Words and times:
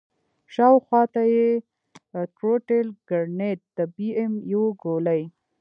شاوخوا 0.53 1.01
ته 1.13 1.21
يې 1.33 1.49
ټروټيل 2.35 2.87
ګرنېټ 3.09 3.59
د 3.77 3.79
بي 3.95 4.09
ام 4.23 4.33
يو 4.53 4.63
ګولۍ. 4.83 5.21